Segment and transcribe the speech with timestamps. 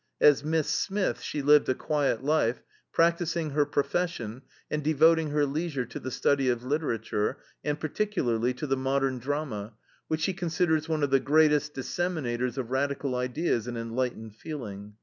[0.19, 5.85] As "Miss Smith" she lived a quiet life, practicing her profession and devoting her leisure
[5.85, 9.73] to the study of literature and, particularly, to the modern drama,
[10.07, 14.95] which she considers one of the greatest disseminators of radical ideas and enlightened feeling.